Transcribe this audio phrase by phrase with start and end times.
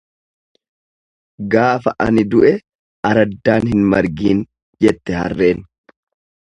[1.55, 2.55] Gaafa ani du'e
[3.11, 4.43] araddaan hin margiin,
[4.87, 5.65] jette harreen.